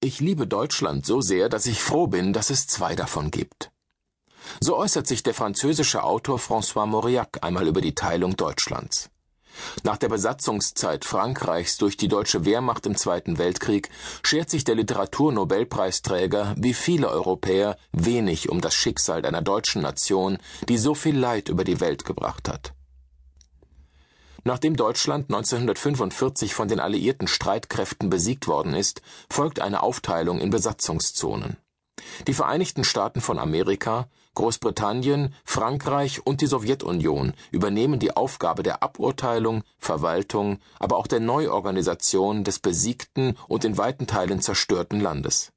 Ich 0.00 0.20
liebe 0.20 0.46
Deutschland 0.46 1.04
so 1.04 1.20
sehr, 1.20 1.48
dass 1.48 1.66
ich 1.66 1.82
froh 1.82 2.06
bin, 2.06 2.32
dass 2.32 2.50
es 2.50 2.68
zwei 2.68 2.94
davon 2.94 3.32
gibt. 3.32 3.72
So 4.60 4.76
äußert 4.76 5.08
sich 5.08 5.24
der 5.24 5.34
französische 5.34 6.04
Autor 6.04 6.38
François 6.38 6.86
Mauriac 6.86 7.38
einmal 7.42 7.66
über 7.66 7.80
die 7.80 7.96
Teilung 7.96 8.36
Deutschlands. 8.36 9.10
Nach 9.82 9.96
der 9.96 10.08
Besatzungszeit 10.08 11.04
Frankreichs 11.04 11.78
durch 11.78 11.96
die 11.96 12.06
deutsche 12.06 12.44
Wehrmacht 12.44 12.86
im 12.86 12.96
Zweiten 12.96 13.38
Weltkrieg 13.38 13.90
schert 14.22 14.50
sich 14.50 14.62
der 14.62 14.76
Literaturnobelpreisträger 14.76 16.54
wie 16.56 16.74
viele 16.74 17.08
Europäer 17.08 17.76
wenig 17.90 18.50
um 18.50 18.60
das 18.60 18.74
Schicksal 18.74 19.26
einer 19.26 19.42
deutschen 19.42 19.82
Nation, 19.82 20.38
die 20.68 20.78
so 20.78 20.94
viel 20.94 21.18
Leid 21.18 21.48
über 21.48 21.64
die 21.64 21.80
Welt 21.80 22.04
gebracht 22.04 22.48
hat. 22.48 22.72
Nachdem 24.44 24.76
Deutschland 24.76 25.30
1945 25.30 26.54
von 26.54 26.68
den 26.68 26.80
alliierten 26.80 27.28
Streitkräften 27.28 28.08
besiegt 28.08 28.48
worden 28.48 28.74
ist, 28.74 29.02
folgt 29.28 29.60
eine 29.60 29.82
Aufteilung 29.82 30.40
in 30.40 30.50
Besatzungszonen. 30.50 31.56
Die 32.26 32.34
Vereinigten 32.34 32.84
Staaten 32.84 33.20
von 33.20 33.38
Amerika, 33.38 34.08
Großbritannien, 34.34 35.34
Frankreich 35.44 36.24
und 36.24 36.40
die 36.40 36.46
Sowjetunion 36.46 37.34
übernehmen 37.50 37.98
die 37.98 38.16
Aufgabe 38.16 38.62
der 38.62 38.82
Aburteilung, 38.82 39.64
Verwaltung, 39.78 40.60
aber 40.78 40.96
auch 40.96 41.08
der 41.08 41.20
Neuorganisation 41.20 42.44
des 42.44 42.60
besiegten 42.60 43.36
und 43.48 43.64
in 43.64 43.76
weiten 43.76 44.06
Teilen 44.06 44.40
zerstörten 44.40 45.00
Landes. 45.00 45.52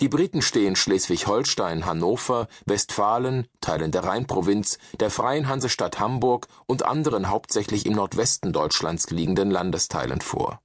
Die 0.00 0.08
Briten 0.08 0.42
stehen 0.42 0.76
Schleswig-Holstein, 0.76 1.86
Hannover, 1.86 2.48
Westfalen, 2.66 3.46
Teilen 3.60 3.92
der 3.92 4.04
Rheinprovinz, 4.04 4.78
der 4.98 5.10
Freien 5.10 5.48
Hansestadt 5.48 6.00
Hamburg 6.00 6.48
und 6.66 6.84
anderen 6.84 7.28
hauptsächlich 7.28 7.86
im 7.86 7.94
Nordwesten 7.94 8.52
Deutschlands 8.52 9.10
liegenden 9.10 9.50
Landesteilen 9.50 10.20
vor 10.20 10.60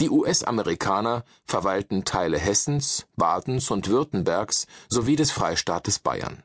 die 0.00 0.10
US-Amerikaner 0.10 1.24
verwalten 1.44 2.04
Teile 2.04 2.38
Hessens, 2.38 3.06
Badens 3.16 3.70
und 3.70 3.88
Württembergs 3.88 4.66
sowie 4.88 5.16
des 5.16 5.30
Freistaates 5.30 5.98
Bayern. 5.98 6.42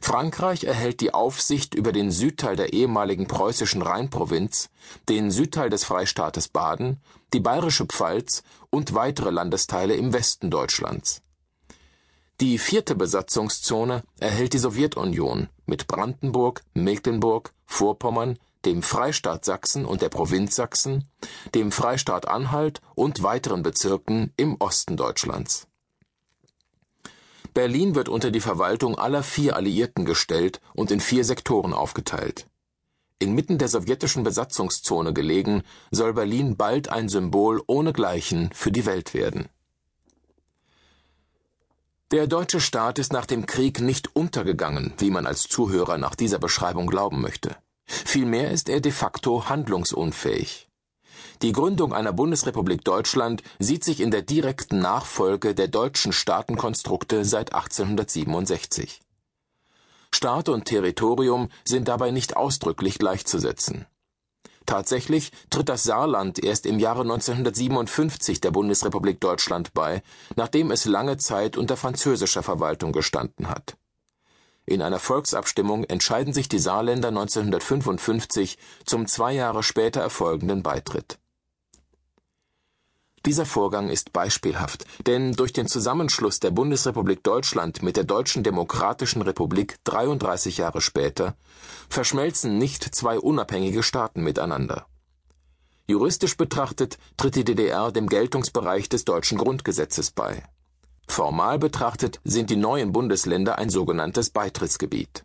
Frankreich 0.00 0.64
erhält 0.64 1.00
die 1.00 1.14
Aufsicht 1.14 1.74
über 1.74 1.92
den 1.92 2.10
Südteil 2.10 2.56
der 2.56 2.72
ehemaligen 2.72 3.26
preußischen 3.26 3.82
Rheinprovinz, 3.82 4.70
den 5.08 5.30
Südteil 5.30 5.70
des 5.70 5.84
Freistaates 5.84 6.48
Baden, 6.48 7.00
die 7.32 7.40
bayerische 7.40 7.86
Pfalz 7.86 8.42
und 8.70 8.94
weitere 8.94 9.30
Landesteile 9.30 9.94
im 9.94 10.12
Westen 10.12 10.50
Deutschlands. 10.50 11.22
Die 12.40 12.58
vierte 12.58 12.94
Besatzungszone 12.94 14.02
erhält 14.20 14.52
die 14.52 14.58
Sowjetunion 14.58 15.48
mit 15.64 15.86
Brandenburg, 15.86 16.62
Mecklenburg, 16.74 17.54
Vorpommern, 17.64 18.38
dem 18.66 18.82
Freistaat 18.82 19.44
Sachsen 19.44 19.86
und 19.86 20.02
der 20.02 20.08
Provinz 20.08 20.56
Sachsen, 20.56 21.08
dem 21.54 21.72
Freistaat 21.72 22.28
Anhalt 22.28 22.80
und 22.94 23.22
weiteren 23.22 23.62
Bezirken 23.62 24.32
im 24.36 24.56
Osten 24.58 24.96
Deutschlands. 24.96 25.66
Berlin 27.56 27.94
wird 27.94 28.10
unter 28.10 28.30
die 28.30 28.42
Verwaltung 28.42 28.98
aller 28.98 29.22
vier 29.22 29.56
Alliierten 29.56 30.04
gestellt 30.04 30.60
und 30.74 30.90
in 30.90 31.00
vier 31.00 31.24
Sektoren 31.24 31.72
aufgeteilt. 31.72 32.46
Inmitten 33.18 33.56
der 33.56 33.68
sowjetischen 33.68 34.24
Besatzungszone 34.24 35.14
gelegen, 35.14 35.62
soll 35.90 36.12
Berlin 36.12 36.58
bald 36.58 36.90
ein 36.90 37.08
Symbol 37.08 37.62
ohnegleichen 37.66 38.50
für 38.52 38.70
die 38.70 38.84
Welt 38.84 39.14
werden. 39.14 39.48
Der 42.10 42.26
deutsche 42.26 42.60
Staat 42.60 42.98
ist 42.98 43.14
nach 43.14 43.24
dem 43.24 43.46
Krieg 43.46 43.80
nicht 43.80 44.14
untergegangen, 44.14 44.92
wie 44.98 45.10
man 45.10 45.26
als 45.26 45.44
Zuhörer 45.44 45.96
nach 45.96 46.14
dieser 46.14 46.38
Beschreibung 46.38 46.86
glauben 46.88 47.22
möchte. 47.22 47.56
Vielmehr 47.86 48.50
ist 48.50 48.68
er 48.68 48.82
de 48.82 48.92
facto 48.92 49.48
handlungsunfähig. 49.48 50.68
Die 51.42 51.52
Gründung 51.52 51.92
einer 51.92 52.12
Bundesrepublik 52.12 52.84
Deutschland 52.84 53.42
sieht 53.58 53.84
sich 53.84 54.00
in 54.00 54.10
der 54.10 54.22
direkten 54.22 54.78
Nachfolge 54.78 55.54
der 55.54 55.68
deutschen 55.68 56.12
Staatenkonstrukte 56.12 57.24
seit 57.24 57.54
1867. 57.54 59.00
Staat 60.12 60.48
und 60.48 60.64
Territorium 60.64 61.48
sind 61.64 61.88
dabei 61.88 62.10
nicht 62.10 62.36
ausdrücklich 62.36 62.98
gleichzusetzen. 62.98 63.86
Tatsächlich 64.64 65.30
tritt 65.50 65.68
das 65.68 65.84
Saarland 65.84 66.42
erst 66.42 66.66
im 66.66 66.78
Jahre 66.78 67.02
1957 67.02 68.40
der 68.40 68.50
Bundesrepublik 68.50 69.20
Deutschland 69.20 69.74
bei, 69.74 70.02
nachdem 70.34 70.70
es 70.70 70.86
lange 70.86 71.18
Zeit 71.18 71.56
unter 71.56 71.76
französischer 71.76 72.42
Verwaltung 72.42 72.92
gestanden 72.92 73.48
hat 73.48 73.76
in 74.66 74.82
einer 74.82 74.98
Volksabstimmung 74.98 75.84
entscheiden 75.84 76.32
sich 76.32 76.48
die 76.48 76.58
Saarländer 76.58 77.08
1955 77.08 78.58
zum 78.84 79.06
zwei 79.06 79.32
Jahre 79.32 79.62
später 79.62 80.00
erfolgenden 80.00 80.62
Beitritt. 80.62 81.18
Dieser 83.24 83.46
Vorgang 83.46 83.88
ist 83.88 84.12
beispielhaft, 84.12 84.84
denn 85.06 85.32
durch 85.32 85.52
den 85.52 85.66
Zusammenschluss 85.66 86.38
der 86.38 86.52
Bundesrepublik 86.52 87.24
Deutschland 87.24 87.82
mit 87.82 87.96
der 87.96 88.04
Deutschen 88.04 88.44
Demokratischen 88.44 89.22
Republik 89.22 89.78
33 89.84 90.58
Jahre 90.58 90.80
später 90.80 91.36
verschmelzen 91.88 92.58
nicht 92.58 92.94
zwei 92.94 93.18
unabhängige 93.18 93.82
Staaten 93.82 94.22
miteinander. 94.22 94.86
Juristisch 95.88 96.36
betrachtet 96.36 96.98
tritt 97.16 97.36
die 97.36 97.44
DDR 97.44 97.90
dem 97.92 98.08
Geltungsbereich 98.08 98.88
des 98.88 99.04
deutschen 99.04 99.38
Grundgesetzes 99.38 100.10
bei 100.10 100.44
Formal 101.06 101.58
betrachtet 101.58 102.20
sind 102.24 102.50
die 102.50 102.56
neuen 102.56 102.92
Bundesländer 102.92 103.58
ein 103.58 103.70
sogenanntes 103.70 104.30
Beitrittsgebiet. 104.30 105.24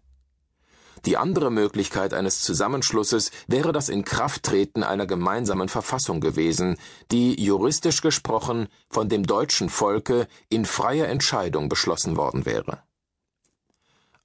Die 1.06 1.18
andere 1.18 1.50
Möglichkeit 1.50 2.14
eines 2.14 2.42
Zusammenschlusses 2.42 3.32
wäre 3.48 3.72
das 3.72 3.90
Inkrafttreten 3.90 4.84
einer 4.84 5.08
gemeinsamen 5.08 5.68
Verfassung 5.68 6.22
gewesen, 6.22 6.78
die 7.12 7.44
juristisch 7.44 8.02
gesprochen 8.02 8.68
von 8.88 9.10
dem 9.10 9.26
deutschen 9.26 9.70
Volke 9.70 10.28
in 10.50 10.66
freier 10.66 11.08
Entscheidung 11.08 11.70
beschlossen 11.70 12.18
worden 12.18 12.46
wäre. 12.46 12.84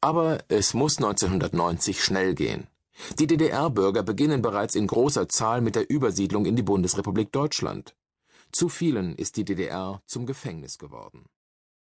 Aber 0.03 0.39
es 0.49 0.75
muss 0.75 0.99
1990 0.99 2.05
schnell 2.05 2.35
gehen. 2.35 2.67
Die 3.19 3.27
DDR-Bürger 3.27 4.03
beginnen 4.03 4.43
bereits 4.43 4.75
in 4.75 4.87
großer 4.87 5.29
Zahl 5.29 5.63
mit 5.63 5.77
der 5.77 5.89
Übersiedlung 5.91 6.45
in 6.45 6.57
die 6.57 6.63
Bundesrepublik 6.63 7.33
Deutschland. 7.33 7.95
Zu 8.53 8.69
vielen 8.69 9.17
ist 9.17 9.37
die 9.37 9.45
DDR 9.45 10.03
zum 10.07 10.27
Gefängnis 10.27 10.79
geworden 10.79 11.25